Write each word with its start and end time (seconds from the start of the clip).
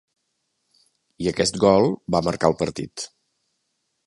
I 1.25 1.29
aquest 1.33 1.61
gol 1.65 1.87
va 2.17 2.25
marcar 2.31 2.53
el 2.53 2.59
partit. 2.63 3.05